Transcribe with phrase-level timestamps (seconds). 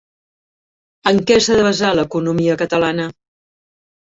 [1.11, 3.07] En què s'ha de basar l'economia catalana?